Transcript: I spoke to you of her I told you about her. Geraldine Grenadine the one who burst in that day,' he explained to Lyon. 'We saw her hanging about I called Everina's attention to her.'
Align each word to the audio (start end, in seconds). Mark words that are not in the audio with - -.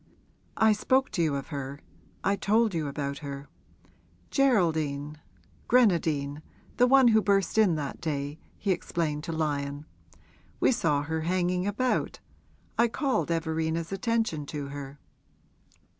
I 0.57 0.71
spoke 0.73 1.11
to 1.11 1.21
you 1.21 1.35
of 1.35 1.49
her 1.49 1.79
I 2.23 2.35
told 2.35 2.73
you 2.73 2.87
about 2.87 3.19
her. 3.19 3.47
Geraldine 4.31 5.19
Grenadine 5.67 6.41
the 6.77 6.87
one 6.87 7.09
who 7.09 7.21
burst 7.21 7.55
in 7.55 7.75
that 7.75 8.01
day,' 8.01 8.39
he 8.57 8.71
explained 8.71 9.23
to 9.25 9.31
Lyon. 9.31 9.85
'We 10.59 10.71
saw 10.71 11.03
her 11.03 11.21
hanging 11.21 11.67
about 11.67 12.19
I 12.79 12.87
called 12.87 13.29
Everina's 13.29 13.91
attention 13.91 14.47
to 14.47 14.69
her.' 14.69 14.97